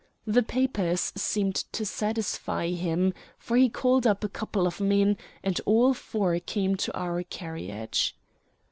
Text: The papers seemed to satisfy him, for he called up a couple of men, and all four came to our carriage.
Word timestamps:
The 0.25 0.41
papers 0.41 1.13
seemed 1.15 1.53
to 1.73 1.85
satisfy 1.85 2.69
him, 2.69 3.13
for 3.37 3.55
he 3.55 3.69
called 3.69 4.07
up 4.07 4.23
a 4.23 4.29
couple 4.29 4.65
of 4.65 4.81
men, 4.81 5.15
and 5.43 5.61
all 5.67 5.93
four 5.93 6.39
came 6.39 6.75
to 6.77 6.97
our 6.97 7.21
carriage. 7.21 8.15